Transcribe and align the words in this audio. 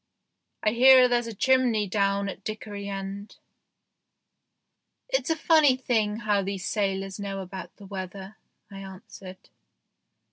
"I 0.63 0.71
hear 0.71 1.07
there's 1.07 1.27
a 1.27 1.33
chimney 1.35 1.87
down 1.87 2.27
at 2.27 2.43
Dickory 2.43 2.89
End." 2.89 3.37
"It's 5.09 5.29
a 5.29 5.35
funny 5.35 5.75
thing 5.77 6.21
how 6.21 6.41
these 6.41 6.65
sailors 6.65 7.19
know 7.19 7.39
16 7.39 7.39
THE 7.39 7.43
GHOST 7.43 7.43
SHIP 7.43 7.53
about 7.53 7.75
the 7.75 7.85
weather," 7.85 8.37
I 8.71 8.79
answered. 8.79 9.49